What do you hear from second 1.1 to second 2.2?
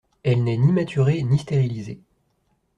ni stérilisée.